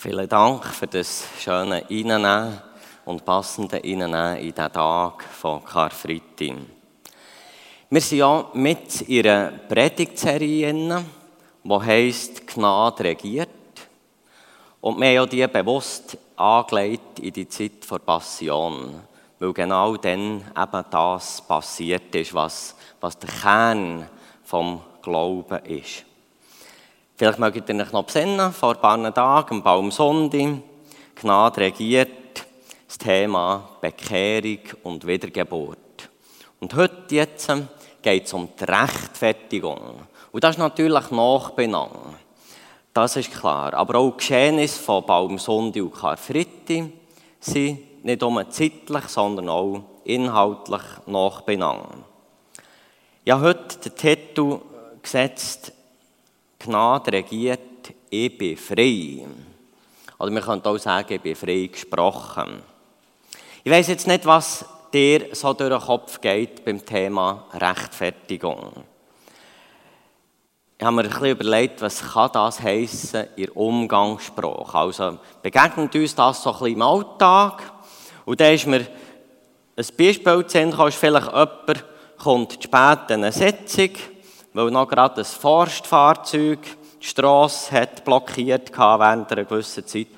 [0.00, 2.56] Vielen Dank für das schöne Reinnehmen
[3.04, 6.54] und passende Reinnehmen in diesen Tag von Karfreitag.
[7.90, 10.72] Wir sind ja mit in einer Predigtserie,
[11.64, 13.48] die heisst «Gnade regiert».
[14.80, 19.02] Und wir haben ja die bewusst angelegt in die Zeit der Passion,
[19.40, 24.08] weil genau dann eben das passiert ist, was, was der Kern
[24.44, 26.04] vom Glauben ist.
[27.18, 30.58] Vielleicht mögt ihr euch noch besinnen, vor ein paar Tagen, am Baumsonntag,
[31.16, 32.46] Gnade regiert,
[32.86, 36.10] das Thema Bekehrung und Wiedergeburt.
[36.60, 37.52] Und heute jetzt
[38.02, 40.06] geht es um die Rechtfertigung.
[40.30, 41.90] Und das ist natürlich Nachbenang.
[42.94, 43.74] Das ist klar.
[43.74, 46.84] Aber auch die Geschehnisse von Baumsonntag und Karfreitag
[47.40, 52.04] sind nicht nur zeitlich, sondern auch inhaltlich Nachbenang.
[53.24, 54.60] Ich habe heute den Titel
[55.02, 55.72] gesetzt,
[56.58, 59.26] Gnade regiert, ich bin frei.
[60.18, 62.62] Oder wir können auch sagen, ich bin frei gesprochen.
[63.62, 68.72] Ich weiß jetzt nicht, was dir so durch den Kopf geht beim Thema Rechtfertigung.
[70.78, 74.78] Ich habe mir ein bisschen überlegt, was kann das heissen in Umgangssprache.
[74.78, 77.62] Also begegnet uns das so ein bisschen im Alltag.
[78.24, 78.86] Und dann ist mir
[79.76, 81.84] ein Beispiel zu sehen, vielleicht jemand
[82.16, 83.90] kommt spät in eine Sitzung,
[84.52, 86.60] weil noch gerade ein Forstfahrzeug
[87.00, 90.08] die Strasse hat blockiert während einer gewissen Zeit.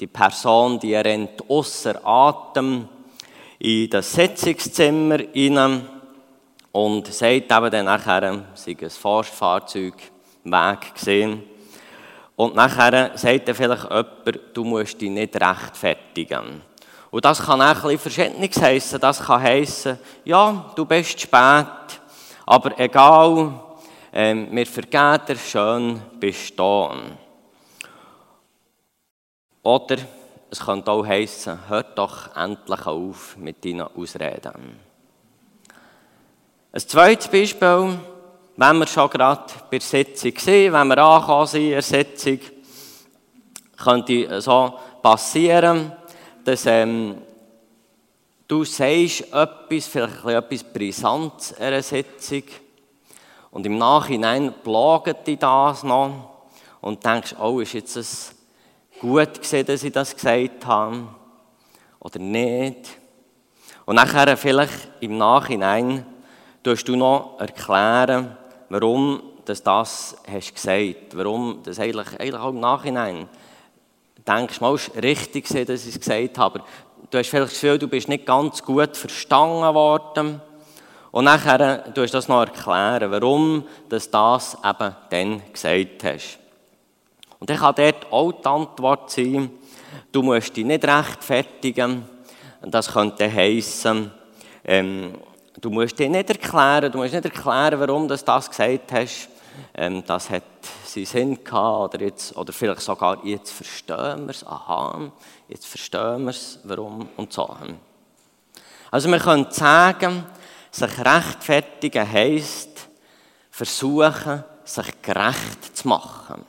[0.00, 2.88] Die Person, die rennt außer Atem
[3.58, 5.86] in das Sitzungszimmer hinein
[6.72, 9.94] und sagt eben dann nachher, sei ein Forstfahrzeug
[10.44, 11.42] Weg gesehen.
[12.36, 16.62] Und nachher sagt dann vielleicht jemand, du musst dich nicht rechtfertigen.
[17.10, 19.00] Und das kann auch ein bisschen heissen.
[19.00, 21.66] Das kann heissen, ja, du bist spät,
[22.48, 23.60] aber egal,
[24.10, 27.18] ähm, wir vergeben dir schön bestehen.
[29.62, 29.96] Oder
[30.50, 34.80] es könnte auch heissen, hört doch endlich auf mit deinen Ausreden.
[36.72, 37.98] Ein zweites Beispiel,
[38.56, 42.38] wenn wir schon gerade bei der Sitzung sind, wenn wir angekommen sind in der Sitzung,
[43.76, 44.72] könnte so
[45.02, 45.92] passieren,
[46.46, 47.18] dass ähm,
[48.48, 52.44] du sagst etwas, vielleicht etwas Brisantes in einer Sitzung.
[53.50, 56.30] Und im Nachhinein plagt dich das noch.
[56.80, 58.34] Und denkst, oh, ist jetzt es
[59.00, 61.08] gut gesehen, dass ich das gesagt habe?
[62.00, 62.88] Oder nicht?
[63.84, 66.06] Und nachher vielleicht im Nachhinein
[66.62, 68.36] tust du noch erklären,
[68.68, 73.28] warum du das hast gesagt, warum das eigentlich, eigentlich auch im Nachhinein
[74.28, 76.68] denkst, mal, ist richtig gesehen, dass ich es gesagt habe, aber
[77.10, 80.40] du hast vielleicht das Gefühl, du bist nicht ganz gut verstanden worden.
[81.10, 86.38] Und nachher du das noch erklären, warum du das eben dann gesagt hast.
[87.40, 89.50] Und dann kann dort auch die Antwort sein,
[90.12, 92.04] du musst dich nicht rechtfertigen.
[92.60, 94.10] Das könnte heissen,
[94.64, 95.14] ähm,
[95.60, 99.28] du musst dich nicht erklären, du musst nicht erklären, warum du das gesagt hast.
[99.74, 100.42] Ähm, das hat
[100.88, 105.10] seinen Sinn gehabt, oder, jetzt, oder vielleicht sogar, jetzt verstehen wir es, aha,
[105.48, 107.48] jetzt verstehen wir es, warum und so.
[108.90, 110.24] Also wir können sagen,
[110.70, 112.88] sich rechtfertigen heisst,
[113.50, 116.44] versuchen, sich gerecht zu machen.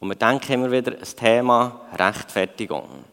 [0.00, 3.04] Und wir denken immer wieder an das Thema Rechtfertigung.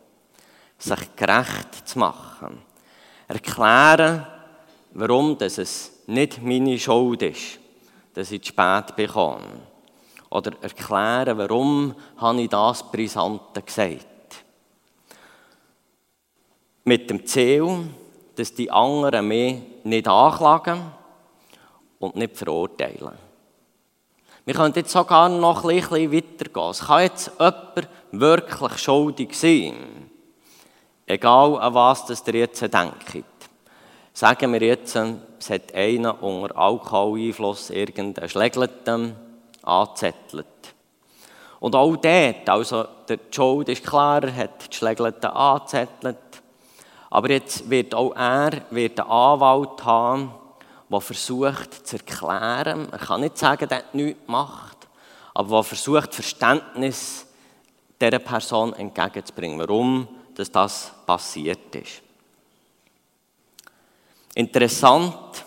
[0.78, 2.62] Sich gerecht zu machen.
[3.28, 4.26] Erklären,
[4.94, 7.60] warum das es nicht meine Schuld ist,
[8.14, 9.71] dass ich zu spät bekomme.
[10.31, 14.06] Oder erklären, warum habe ich das Brisante gesagt.
[16.86, 17.90] Mit dem Ziel,
[18.36, 20.81] dass die anderen mich nicht anklagen
[22.00, 23.12] und nicht verurteilen.
[24.46, 26.70] Wir können jetzt sogar noch ein bisschen weitergehen.
[26.72, 30.09] Es kann jetzt jemand wirklich schuldig sein.
[31.06, 33.25] Egal an was ihr jetzt denkt.
[34.14, 39.16] Sagen wir jetzt, es hat einer unter Alkoholeinfluss irgendeinen Schlägelten
[39.63, 40.47] angezettelt.
[41.59, 46.17] Und auch dort, also der Schuld ist klar, er hat die Schlägelten angezettelt.
[47.09, 50.34] Aber jetzt wird auch er wird einen Anwalt haben,
[50.90, 54.78] der versucht zu erklären, er kann nicht sagen, er hat nichts gemacht,
[55.34, 57.25] aber der versucht, Verständnis
[57.99, 62.02] dieser Person entgegenzubringen, warum dass das passiert ist.
[64.34, 65.46] Interessant,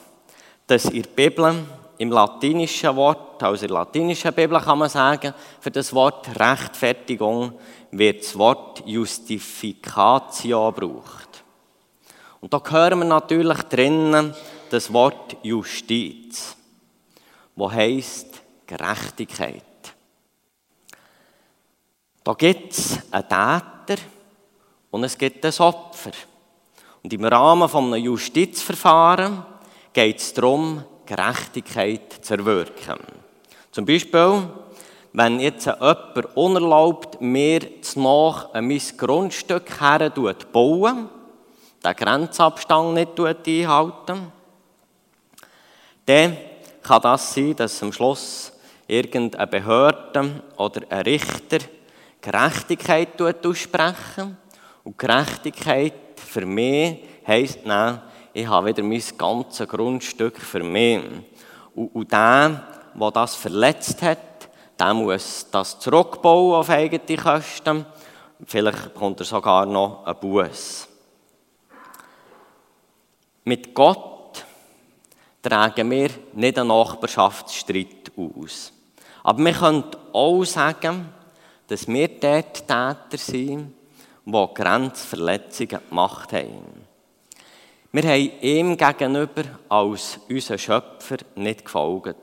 [0.67, 1.65] dass in der Bibel,
[1.99, 7.53] im latinischen Wort, also in der latinischen Bibel kann man sagen, für das Wort Rechtfertigung
[7.91, 11.45] wird das Wort Justificatio gebraucht.
[12.41, 14.35] Und da hören wir natürlich drinnen
[14.71, 16.57] das Wort Justiz,
[17.57, 19.63] wo heißt Gerechtigkeit.
[22.25, 24.03] Da gibt es einen Täter
[24.91, 26.13] und es gibt ein Opfer.
[27.03, 29.41] Und im Rahmen eines Justizverfahrens
[29.93, 32.99] geht es darum, Gerechtigkeit zu erwirken.
[33.71, 34.43] Zum Beispiel,
[35.13, 37.61] wenn jetzt jemand unerlaubt mir
[37.97, 40.11] nach an mein Grundstück her
[40.53, 41.09] bauen,
[41.85, 44.33] den Grenzabstand nicht einhalten,
[46.07, 46.37] dann
[46.83, 48.53] kann das sein, dass am Schluss
[48.87, 51.59] irgendeine Behörde oder ein Richter
[52.21, 54.37] Gerechtigkeit aussprechen.
[54.83, 58.03] Und Gerechtigkeit für mich heisst dann,
[58.35, 61.01] ich habe wieder mein ganzes Grundstück für mich.
[61.75, 64.19] Und, und der, der das verletzt hat,
[64.79, 67.87] der muss das zurückbauen auf eigene Kosten.
[68.45, 70.89] Vielleicht bekommt er sogar noch einen Buß.
[73.45, 74.45] Mit Gott
[75.41, 78.73] tragen wir nicht einen Nachbarschaftsstreit aus.
[79.23, 81.09] Aber wir können auch sagen,
[81.69, 83.73] dass wir dort Täter sind,
[84.27, 86.85] die Grenzverletzungen gemacht haben.
[87.95, 92.17] Wir haben ihm gegenüber als unser Schöpfer nicht gefolgt.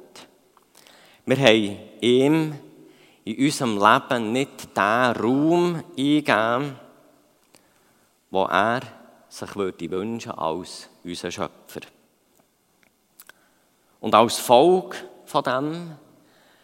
[1.26, 2.56] Wir haben ihm
[3.24, 6.76] in unserem Leben nicht den Raum eingegeben,
[8.32, 8.82] wo er
[9.30, 11.80] sich würde wünschen als unser Schöpfer.
[14.02, 15.92] Und als Folge von dem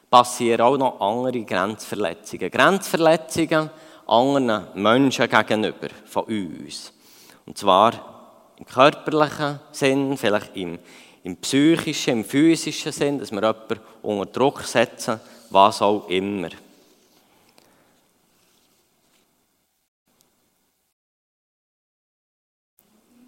[0.10, 2.52] passieren auch noch andere Grenzverletzungen.
[2.52, 3.70] Grenzverletzungen
[4.06, 6.92] anderen Menschen gegenüber, von uns.
[7.46, 8.17] Und zwar
[8.58, 10.80] im körperlichen Sinn, vielleicht im,
[11.24, 15.20] im psychischen, im physischen Sinn, dass wir jemanden unter Druck setzen,
[15.50, 16.50] was auch immer.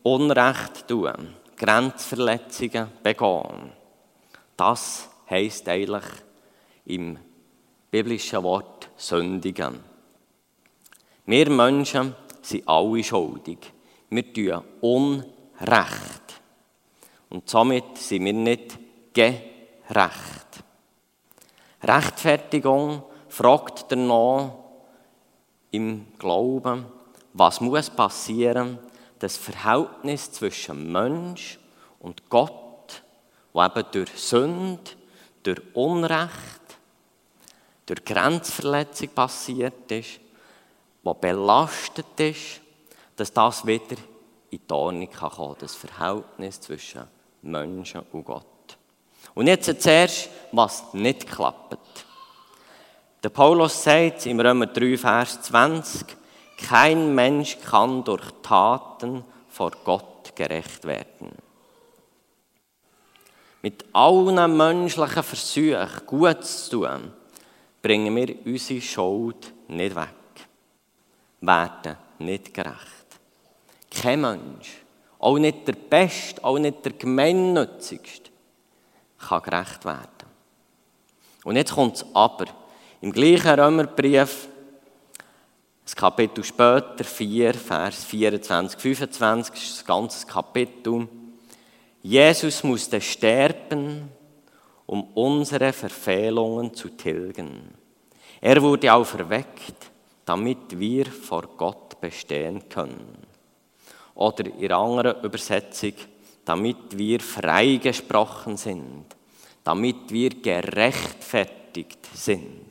[0.01, 3.71] Unrecht tun, Grenzverletzungen begehen.
[4.57, 6.05] Das heisst eigentlich
[6.85, 7.19] im
[7.91, 9.79] biblischen Wort sündigen.
[11.25, 13.59] Wir Menschen sind alle schuldig.
[14.09, 16.41] Wir tun Unrecht.
[17.29, 18.77] Und somit sind wir nicht
[19.13, 20.63] gerecht.
[21.83, 24.51] Rechtfertigung fragt danach
[25.71, 26.85] im Glauben,
[27.33, 28.79] was muss passieren,
[29.19, 31.59] das Verhältnis zwischen Mensch
[32.00, 33.03] und Gott,
[33.53, 34.91] wo eben durch Sünde,
[35.44, 36.31] durch Unrecht,
[37.85, 40.19] durch Grenzverletzung passiert ist,
[41.06, 42.61] der belastet ist,
[43.19, 43.98] dass das wieder
[44.50, 47.04] in die Ordnung kommen kann, das Verhältnis zwischen
[47.42, 48.45] Menschen und Gott.
[49.36, 51.77] Und jetzt zuerst, was nicht klappt.
[53.21, 56.06] Der Paulus sagt im Römer 3, Vers 20,
[56.57, 61.31] kein Mensch kann durch Taten vor Gott gerecht werden.
[63.62, 67.13] Mit allen menschlichen Versuchen, gut zu tun,
[67.81, 70.10] bringen wir unsere Schuld nicht weg
[71.42, 72.98] werden nicht gerecht.
[73.89, 74.83] Kein Mensch,
[75.19, 78.30] auch nicht der Beste, auch nicht der Gemeinnützigste,
[79.18, 80.07] kann gerecht werden.
[81.44, 82.45] Und jetzt kommt es aber.
[83.01, 84.47] Im gleichen Römerbrief,
[85.83, 91.07] das Kapitel später, 4, Vers 24, 25, ist das ganze Kapitel.
[92.01, 94.09] Jesus musste sterben,
[94.85, 97.73] um unsere Verfehlungen zu tilgen.
[98.42, 99.92] Er wurde auferweckt,
[100.25, 103.29] damit wir vor Gott bestehen können.
[104.19, 105.94] Oder in anderen Übersetzung,
[106.44, 109.06] damit wir freigesprochen sind,
[109.64, 112.69] damit wir gerechtfertigt sind.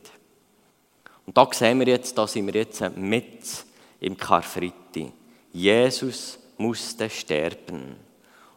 [1.25, 3.65] Und da sehen wir jetzt, da sind wir jetzt mit
[3.99, 5.11] im Karfreitag.
[5.51, 7.95] Jesus musste sterben,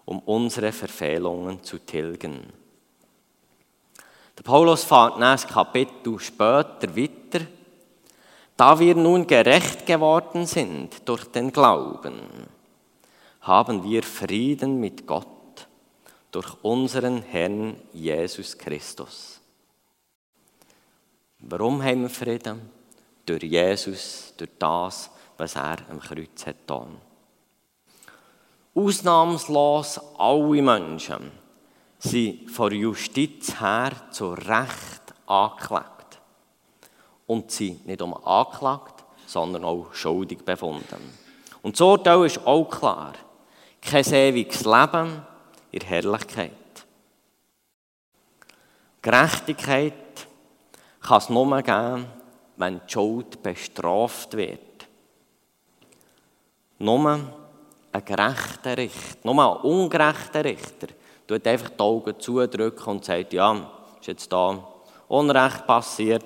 [0.04, 2.42] um unsere Verfehlungen zu tilgen.
[4.36, 7.46] Der Paulus fährt ein Kapitel später weiter
[8.56, 12.20] da wir nun gerecht geworden sind durch den Glauben,
[13.42, 15.26] haben wir Frieden mit Gott
[16.30, 19.40] durch unseren Herrn Jesus Christus.
[21.40, 22.70] Warum haben wir Frieden?
[23.26, 26.96] Durch Jesus, durch das, was er am Kreuz hat getan.
[28.74, 31.30] Ausnahmslos alle Menschen
[31.98, 36.20] sind vor Justiz her zu Recht angeklagt
[37.26, 41.18] und sie nicht nur angeklagt, sondern auch schuldig befunden.
[41.62, 43.12] Und Urteil ist auch klar.
[43.82, 45.26] Kein ewiges Leben
[45.70, 46.52] in Herrlichkeit.
[49.02, 49.92] Gerechtigkeit
[51.00, 52.06] kann es nur geben,
[52.56, 54.60] wenn die Schuld bestraft wird.
[56.78, 57.20] Nur
[57.92, 60.88] ein gerechter Richter, nur ein ungerechter Richter,
[61.26, 63.70] tut einfach die Augen zudrücken und sagt, ja,
[64.00, 64.68] ist jetzt da
[65.08, 66.24] Unrecht passiert,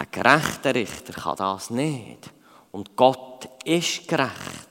[0.00, 2.30] Ein gerechter Richter kann das nicht.
[2.72, 4.69] Und Gott ist gerecht.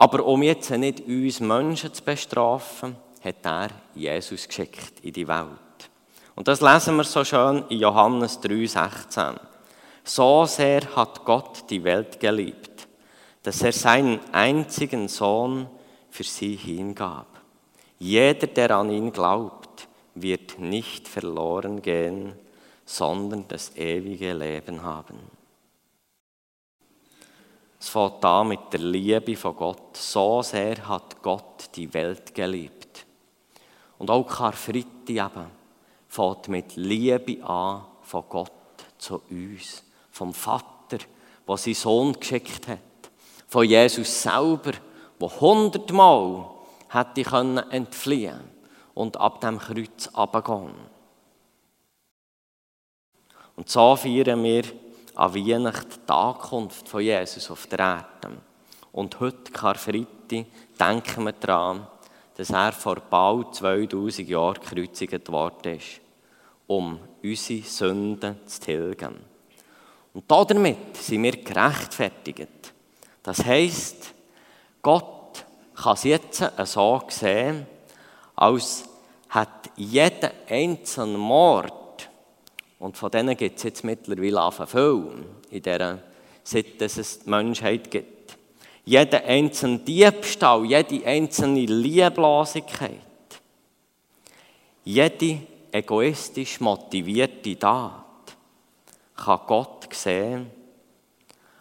[0.00, 5.90] Aber um jetzt nicht uns Menschen zu bestrafen, hat er Jesus geschickt in die Welt.
[6.34, 9.38] Und das lesen wir so schön in Johannes 3,16.
[10.02, 12.88] So sehr hat Gott die Welt geliebt,
[13.42, 15.66] dass er seinen einzigen Sohn
[16.08, 17.26] für sie hingab.
[17.98, 22.32] Jeder, der an ihn glaubt, wird nicht verloren gehen,
[22.86, 25.39] sondern das ewige Leben haben.
[27.80, 29.96] Es fängt an mit der Liebe von Gott.
[29.96, 33.06] So sehr hat Gott die Welt geliebt.
[33.98, 35.46] Und auch Karfreitag eben
[36.06, 38.52] fängt mit Liebe an von Gott
[38.98, 39.82] zu uns.
[40.10, 40.98] Vom Vater,
[41.48, 42.78] der seinen Sohn geschickt hat.
[43.48, 44.72] Von Jesus selber,
[45.18, 46.50] der hundertmal
[46.90, 48.40] hätte können entfliehen
[48.92, 50.74] und ab dem Kreuz abgehen.
[53.56, 54.64] Und so feiern wir
[55.20, 58.38] an Weihnachten die Ankunft von Jesus auf der Erde.
[58.90, 60.46] Und heute, Karfreitag,
[60.80, 61.86] denken wir daran,
[62.38, 66.00] dass er vor bald 2000 Jahren gekreuzigt worden ist,
[66.66, 69.16] um unsere Sünden zu tilgen.
[70.14, 72.72] Und damit sind wir gerechtfertigt.
[73.22, 74.14] Das heisst,
[74.80, 77.66] Gott kann es jetzt so sehen,
[78.36, 78.84] als
[79.28, 81.79] hat jeder einzelne Mord
[82.80, 85.98] und von denen gibt es jetzt mittlerweile auch viel, in dieser,
[86.42, 88.38] seit es die Menschheit gibt.
[88.86, 92.98] Jeder einzelne Diebstahl, jede einzelne Lieblosigkeit,
[94.82, 98.04] jede egoistisch motivierte Tat
[99.14, 100.50] kann Gott sehen,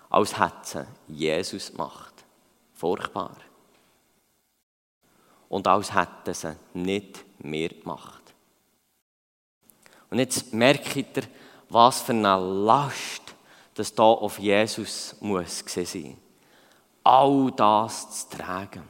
[0.10, 2.14] als hätte sie Jesus gemacht.
[2.74, 3.36] Furchtbar.
[5.50, 8.29] Und als hätte sie nicht mehr gemacht.
[10.10, 11.24] Und jetzt merkt ihr,
[11.70, 13.30] was für eine Last
[13.80, 16.18] das da auf Jesus muss sein.
[17.02, 18.84] All das zu tragen,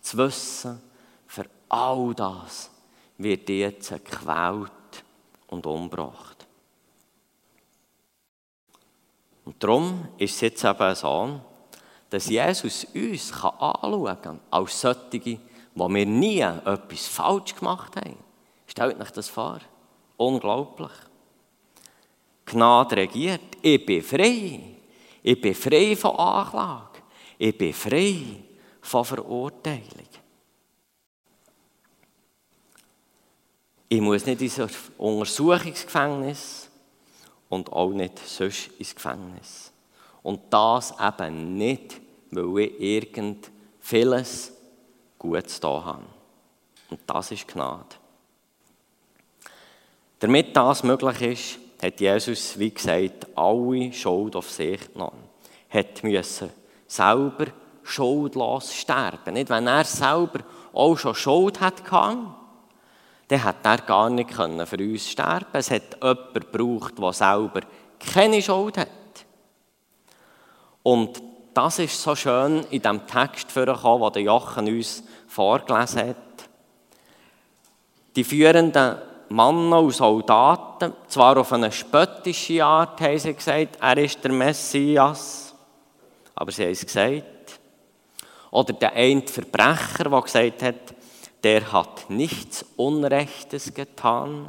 [0.00, 0.80] zu wissen,
[1.26, 2.70] für all das
[3.18, 4.70] wird jetzt gequält
[5.48, 6.46] und umgebracht.
[9.44, 11.40] Und darum ist es jetzt eben so,
[12.08, 15.40] dass Jesus uns anschauen kann, als solche, die
[15.74, 18.16] wir nie etwas falsch gemacht haben.
[18.68, 19.58] Stellt euch das vor.
[20.16, 20.92] Unglaublich.
[22.46, 23.56] Gnade regiert.
[23.60, 24.60] Ich bin frei.
[25.22, 27.02] Ich bin frei von Anklage.
[27.38, 28.44] Ich bin frei
[28.80, 30.06] von Verurteilung.
[33.88, 34.60] Ich muss nicht ins
[34.98, 36.68] Untersuchungsgefängnis
[37.48, 39.72] und auch nicht sonst ins Gefängnis.
[40.22, 44.52] Und das eben nicht, weil ich irgend vieles
[45.18, 46.02] Gutes da habe.
[46.90, 47.96] Und das ist Gnade.
[50.18, 55.24] Damit das möglich ist, hat Jesus, wie gesagt, alle Schuld auf sich genommen.
[55.68, 56.50] Hat müssen
[56.86, 57.46] selber
[57.82, 59.34] schuldlos sterben.
[59.34, 60.40] Nicht, wenn er selber
[60.72, 61.82] auch schon Schuld hatte,
[63.28, 67.60] dann hat er gar nicht für uns sterben Es hat jemanden gebraucht, der selber
[67.98, 68.88] keine Schuld hat.
[70.82, 71.20] Und
[71.52, 76.16] das ist so schön in dem Text vorgekommen, den Jochen uns vorgelesen hat.
[78.14, 78.96] Die führenden
[79.28, 85.54] Männer und Soldaten, zwar auf eine spöttische Art, haben sie gesagt, er ist der Messias,
[86.34, 87.24] aber sie haben es gesagt.
[88.50, 90.94] Oder der eine Verbrecher, der gesagt hat,
[91.42, 94.48] der hat nichts Unrechtes getan.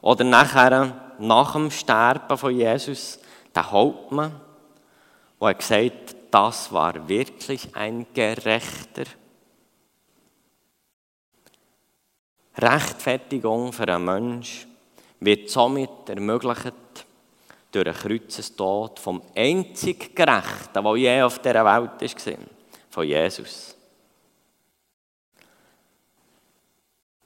[0.00, 3.18] Oder nachher, nach dem Sterben von Jesus,
[3.54, 4.40] der Hauptmann,
[5.40, 9.04] der gesagt hat, das war wirklich ein Gerechter.
[12.58, 14.70] Rechtfertigung für einen Menschen
[15.20, 16.74] wird somit ermöglicht
[17.70, 22.38] durch einen Kreuzestod vom einzig Gerechten, der je auf dieser Welt war,
[22.90, 23.76] von Jesus.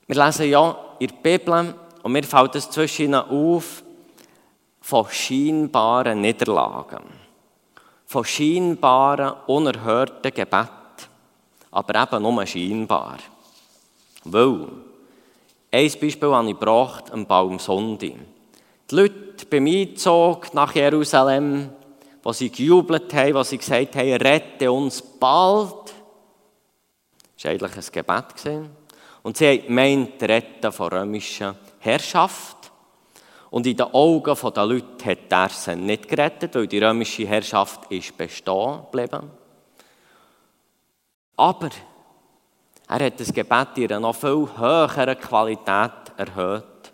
[0.06, 3.84] Wir lesen ja in der Bibel, und mir fällt es zwischen auf,
[4.80, 7.04] von scheinbaren Niederlagen,
[8.06, 10.68] von scheinbaren, unerhörten Gebeten,
[11.70, 13.18] aber eben nur scheinbar.
[14.24, 14.66] Weil
[15.72, 18.14] ein Beispiel habe ich gebracht am Baumsonntag.
[18.90, 21.70] Die Leute beim Einzug nach Jerusalem,
[22.22, 25.94] wo sie gejubelt haben, wo sie gesagt haben, rette uns bald.
[27.36, 28.70] Das war eigentlich ein Gebet.
[29.22, 32.56] Und sie haben gemeint, retten von römischer Herrschaft.
[33.50, 37.90] Und in den Augen der Leute hat er sie nicht gerettet, weil die römische Herrschaft
[37.90, 39.30] ist bestehen geblieben.
[41.36, 41.70] Aber
[42.90, 46.92] er hat das Gebet in einer noch viel höheren Qualität erhöht.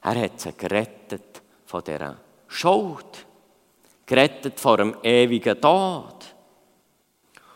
[0.00, 3.26] Er hat sie gerettet von dieser Schuld.
[4.06, 6.14] Gerettet vor dem ewigen Tod.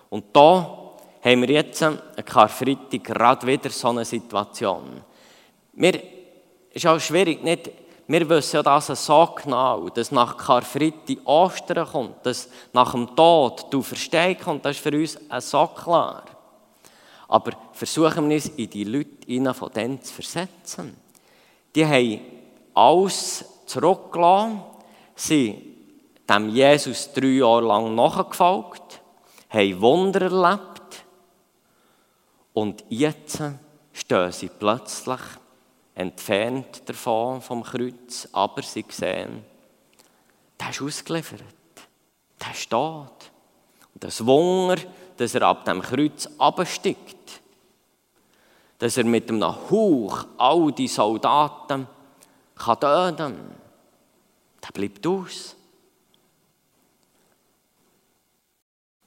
[0.08, 5.02] Und da haben wir jetzt an Karfreitag gerade wieder so eine Situation.
[5.74, 6.02] Mir
[6.72, 7.70] ist auch schwierig, nicht,
[8.08, 13.66] wir wissen ja das so genau, dass nach Karfreitag Ostern kommt, dass nach dem Tod
[13.70, 16.24] du Verstehen kommt, das ist für uns so klar.
[17.28, 20.96] Aber versuchen wir uns in die Leute von denen zu versetzen.
[21.74, 22.20] Die haben
[22.74, 24.62] alles zurückgelassen,
[25.14, 25.62] sind
[26.28, 29.00] dem Jesus drei Jahre lang nachgefolgt,
[29.48, 31.04] haben Wunder erlebt
[32.52, 33.42] und jetzt
[33.92, 35.20] stehen sie plötzlich
[35.94, 39.44] entfernt davon vom Kreuz, aber sie sehen,
[40.60, 41.42] der ist ausgeliefert,
[42.40, 43.30] der steht.
[43.94, 44.76] Und das Wunder,
[45.16, 47.40] dass er ab dem Kreuz absteigt,
[48.78, 51.86] dass er mit einem Hauch all die Soldaten
[52.54, 53.54] kann töten kann,
[54.62, 55.56] der bleibt aus.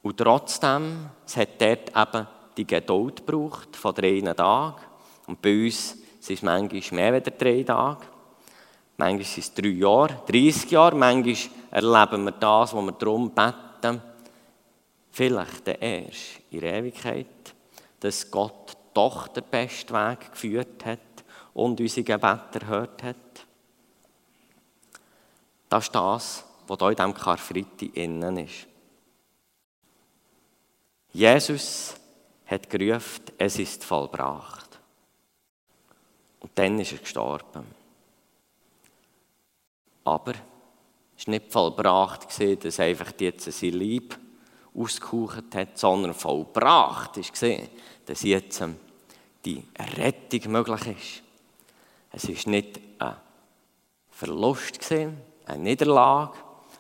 [0.02, 4.82] Und trotzdem, es hat dort eben die Geduld gebraucht von drei Tagen.
[5.28, 8.06] Und bei uns sind es manchmal mehr als drei Tage.
[8.98, 10.96] Manchmal sind es drei Jahre, 30 Jahre.
[10.96, 11.36] Manchmal
[11.72, 14.02] erleben wir das, was wir darum beten.
[15.20, 17.54] Vielleicht erst in Ewigkeit,
[18.00, 21.00] dass Gott doch den besten Weg geführt hat
[21.54, 23.46] und unsere Gebete erhört hat.
[25.68, 28.66] Das ist das, was hier in diesem Karfreitag innen ist.
[31.12, 31.96] Jesus
[32.46, 34.80] hat gerufen, es ist vollbracht.
[36.40, 37.66] Und dann ist er gestorben.
[40.06, 40.32] Aber
[41.18, 42.26] es war nicht vollbracht,
[42.64, 44.18] dass einfach jetzt sein Lieb
[44.74, 47.70] ausgehaucht hat, sondern vollbracht gesehen,
[48.06, 48.76] dass jetzt ähm,
[49.46, 49.64] die
[49.98, 51.24] Rettung möglich ist.
[52.12, 53.16] Es ist nicht ein
[54.10, 56.34] Verlust eine Niederlage,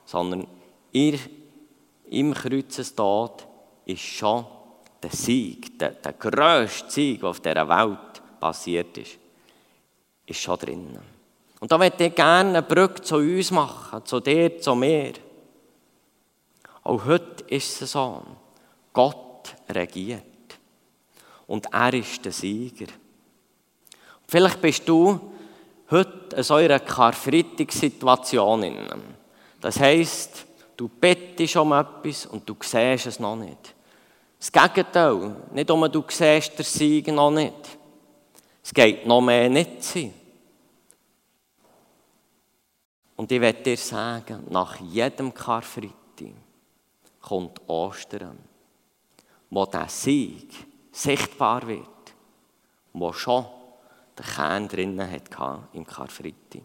[0.06, 0.47] sondern
[0.91, 1.19] ihr
[2.10, 3.47] im Kreuzestod
[3.86, 4.45] ist schon
[5.02, 9.17] der Sieg, der, der grösste Sieg, der auf dieser Welt passiert ist,
[10.25, 10.99] ist schon drin.
[11.60, 15.13] Und da möchte ich gerne eine Brücke zu uns machen, zu dir, zu mir.
[16.84, 18.24] Auch heute ist es so.
[18.94, 20.24] Gott regiert.
[21.48, 22.88] Und er ist der Sieger.
[24.28, 25.20] Vielleicht bist du
[25.89, 28.65] heute in so einer Karfreitag-Situation.
[29.60, 30.46] Das heisst,
[30.78, 33.76] du bettest um etwas und du siehst es noch nicht.
[34.38, 37.78] Das Gegenteil, nicht um du siehst den Sieg noch nicht.
[38.63, 40.13] Es geht noch mehr nicht sein.
[43.15, 45.94] Und ich werde dir sagen, nach jedem Karfreitag
[47.21, 48.38] kommt Ostern,
[49.49, 50.49] wo der Sieg
[50.91, 51.88] sichtbar wird,
[52.93, 53.45] wo schon
[54.17, 56.62] der Kern drinnen hatte im Karfreitag.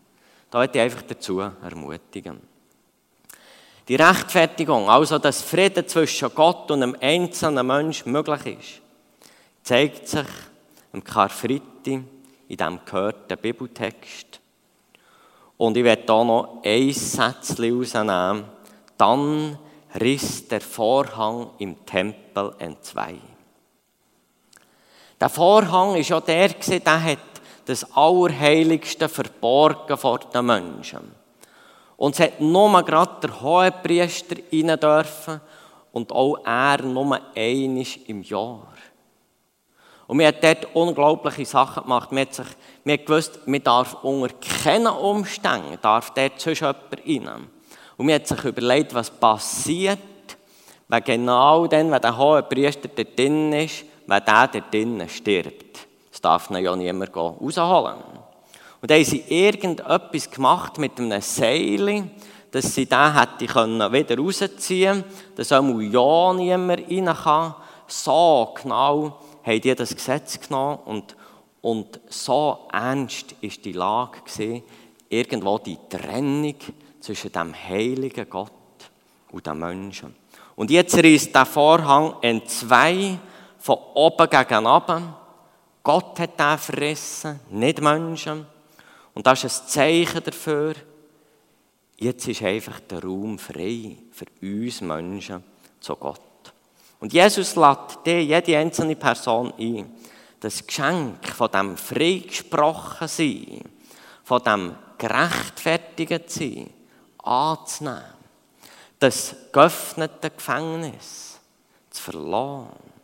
[0.50, 2.40] Da möchte ich einfach dazu ermutigen.
[3.86, 8.82] Die Rechtfertigung, also dass Frieden zwischen Gott und einem einzelnen Menschen möglich ist,
[9.62, 10.26] zeigt sich
[10.92, 14.40] im Karfreitag in diesem gehörten Bibeltext.
[15.56, 18.44] Und ich werde hier noch ein Sätzchen rausnehmen.
[18.96, 19.58] Dann
[20.00, 23.16] riss der Vorhang im Tempel entzwei.
[25.20, 27.18] Der Vorhang ist ja der, der hat
[27.66, 31.14] das Allerheiligste verborgen vor den Menschen.
[31.96, 35.40] Und es hat nur gerade der Hohepriester rein dürfen
[35.92, 38.66] und auch er nur einmal im Jahr.
[40.06, 42.10] Und wir haben dort unglaubliche Sachen gemacht.
[42.10, 42.46] Wir haben, sich,
[42.84, 47.50] wir haben gewusst, man darf unter keinen Umständen darf dort sonst jemand rein.
[47.96, 49.98] Und wir haben sich überlegt, was passiert,
[50.88, 55.86] wenn genau dann, wenn der Hohepriester dort drin ist, wenn der dort drinnen stirbt.
[56.10, 57.96] Das darf ihn ja niemand rausholen.
[58.80, 62.10] Und dann haben sie irgendetwas gemacht mit einem Seil,
[62.50, 63.46] dass sie den hätte
[63.92, 65.04] wieder rausziehen können,
[65.36, 67.54] dass auch ja niemand rein kann.
[67.86, 71.16] So genau haben die das Gesetz genommen und,
[71.62, 74.62] und so ernst war die Lage gewesen,
[75.08, 76.56] irgendwo die Trennung
[77.04, 78.50] zwischen dem heiligen Gott
[79.30, 80.16] und den Menschen.
[80.56, 83.18] Und jetzt reißt der Vorhang in zwei
[83.58, 85.14] von oben gegen unten.
[85.82, 88.46] Gott hat den verrissen, nicht Menschen.
[89.12, 90.74] Und das ist ein Zeichen dafür,
[91.98, 95.44] jetzt ist einfach der Raum frei für uns Menschen
[95.80, 96.20] zu Gott.
[97.00, 99.94] Und Jesus lädt jede einzelne Person ein,
[100.40, 103.60] das Geschenk von dem freigesprochen sein,
[104.24, 106.70] von dem gerechtfertigt sein,
[107.24, 108.02] anzunehmen.
[108.98, 111.40] Das geöffnete Gefängnis
[111.90, 112.94] zu verlassen.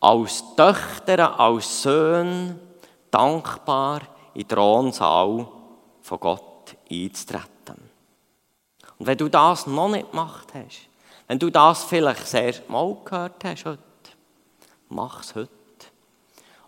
[0.00, 2.58] Als Töchter, als Söhne
[3.10, 4.02] dankbar
[4.34, 5.48] in den Thronsaal
[6.02, 7.90] von Gott einzutreten.
[8.98, 10.88] Und wenn du das noch nicht gemacht hast,
[11.26, 13.80] wenn du das vielleicht das erste Mal gehört hast heute,
[14.88, 15.50] mach es heute.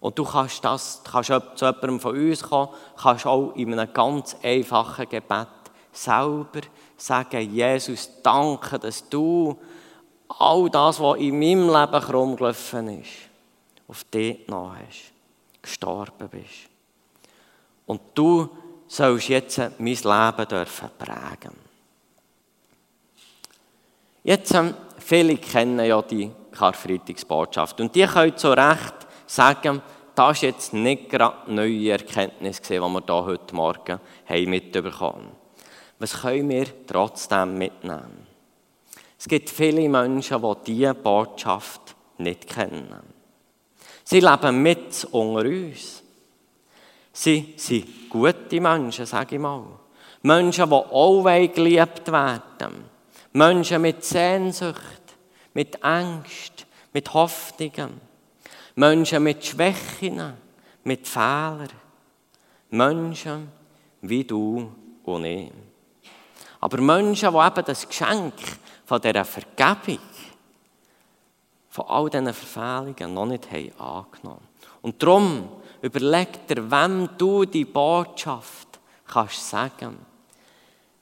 [0.01, 4.37] Und du kannst, das, kannst zu jemandem von uns kommen, kannst auch in einem ganz
[4.43, 5.49] einfachen Gebet
[6.03, 6.61] selber
[6.97, 9.59] sagen, Jesus, danke, dass du
[10.29, 13.11] all das, was in meinem Leben herumgelaufen ist,
[13.89, 15.13] auf dich genommen hast,
[15.63, 16.69] gestorben bist.
[17.87, 18.49] Und du
[18.87, 21.57] sollst jetzt mein Leben dürfen prägen.
[24.25, 29.81] Jetzt, ähm, viele kennen ja die Karfreitagsbotschaft und die können zu Recht sagen,
[30.15, 35.48] das ist jetzt nicht gerade neue Erkenntnis die wir hier heute Morgen haben mitbekommen haben.
[35.99, 38.27] Was können wir trotzdem mitnehmen?
[39.19, 43.03] Es gibt viele Menschen, die diese Botschaft nicht kennen.
[44.05, 46.03] Sie leben mit unter uns.
[47.13, 49.65] Sie sind gute Menschen, sage ich mal.
[50.23, 52.85] Menschen, die auch geliebt werden
[53.33, 55.03] Menschen mit Sehnsucht,
[55.55, 58.01] mit Angst, mit Hoffnungen.
[58.75, 60.35] Menschen mit Schwächen,
[60.85, 61.69] mit Fehlern.
[62.71, 63.49] Menschen
[64.01, 64.73] wie du
[65.05, 65.53] und ich.
[66.61, 68.35] Aber Menschen, die eben das Geschenk
[68.85, 70.01] von dieser Vergebung,
[71.69, 74.49] von all diesen Verfehlungen noch nicht haben angenommen
[74.83, 75.49] Und darum
[75.83, 79.99] überleg dir, wem du die Botschaft kannst sagen.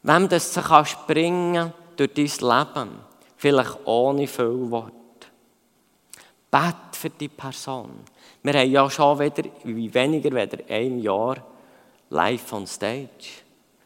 [0.03, 2.91] Wem das du kannst bringen durch dein Leben,
[3.37, 4.93] vielleicht ohne viel Wort.
[6.51, 7.91] Bet für die Person.
[8.43, 11.37] Wir haben ja schon wieder, wie weniger weder ein Jahr
[12.11, 13.43] live on stage.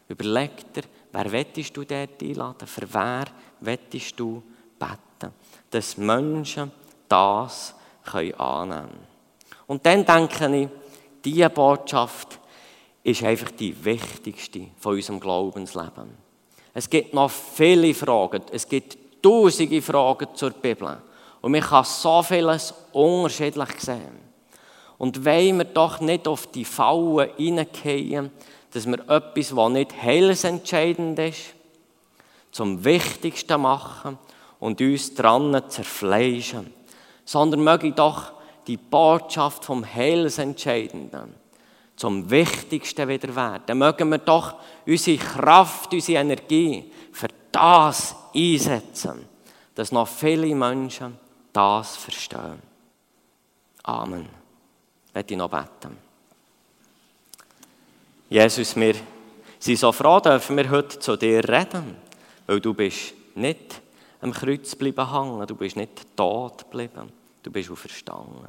[0.07, 2.67] Überleg dir, wer wettest du dort einladen?
[2.67, 3.25] Für wer
[3.59, 4.41] wettest du
[4.79, 5.33] beten?
[5.69, 6.71] Dass Menschen
[7.07, 7.75] das
[8.13, 8.89] annehmen können.
[9.67, 10.69] Und dann denke ich,
[11.23, 12.39] diese Botschaft
[13.03, 16.17] ist einfach die wichtigste von unserem Glaubensleben.
[16.73, 18.43] Es gibt noch viele Fragen.
[18.51, 20.97] Es gibt tausende Fragen zur Bibel.
[21.41, 24.31] Und man kann so vieles unterschiedlich sehen.
[24.97, 28.31] Und wollen wir doch nicht auf die Fallen hineingehen,
[28.71, 31.53] dass wir etwas, was nicht heilsentscheidend ist,
[32.51, 34.17] zum Wichtigsten machen
[34.59, 36.73] und uns dran zerfleischen,
[37.25, 38.33] sondern möge doch
[38.67, 41.41] die Botschaft vom Heilsentscheidenden
[42.01, 43.77] zum Wichtigsten wieder werden.
[43.77, 44.55] Mögen wir doch
[44.87, 49.27] unsere Kraft, unsere Energie für das einsetzen,
[49.75, 51.17] dass noch viele Menschen
[51.53, 52.59] das verstehen.
[53.83, 54.27] Amen.
[55.13, 56.10] Ich ich noch beten.
[58.31, 58.95] Jesus, wir
[59.59, 61.97] sind so froh, dürfen wir heute zu dir reden,
[62.47, 63.81] weil du bist nicht
[64.21, 67.11] am Kreuz geblieben hängen, du bist nicht tot geblieben,
[67.43, 68.47] du bist auferstanden.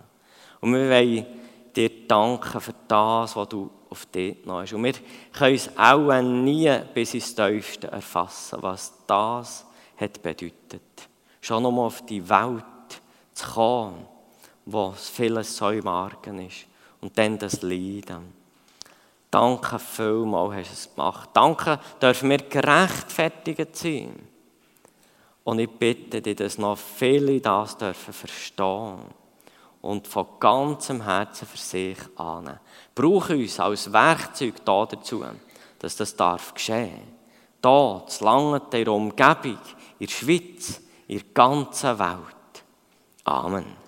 [0.61, 1.27] Und wir wollen
[1.75, 4.73] dir danken für das, was du auf dich genommen hast.
[4.73, 4.95] Und wir
[5.33, 9.67] können es auch nie bis ins Tiefste erfassen, was das
[9.97, 11.09] hat bedeutet.
[11.41, 12.63] Schon um auf die Welt
[13.35, 14.07] zu kommen,
[14.65, 16.67] wo vieles so im Argen ist.
[17.01, 18.42] Und dann das Leiden.
[19.33, 21.31] Danke vielmals hast du es gemacht.
[21.33, 24.29] Danke dürfen wir gerechtfertigt sein.
[25.43, 29.01] Und ich bitte dich, dass noch viele das dürfen verstehen
[29.81, 32.61] und von ganzem Herzen für sich annehmen.
[32.95, 35.25] Brauche uns als Werkzeug da dazu,
[35.79, 37.17] dass das darf geschehen.
[37.63, 39.59] Da, zu Langen, der Umgebung,
[39.99, 42.65] in der Schweiz, in der ganzen Welt.
[43.25, 43.82] Amen.